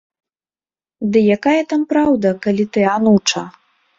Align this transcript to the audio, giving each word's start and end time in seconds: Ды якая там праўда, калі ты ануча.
Ды 1.15 1.19
якая 1.35 1.59
там 1.73 1.85
праўда, 1.93 2.27
калі 2.45 2.65
ты 2.77 2.87
ануча. 2.95 3.43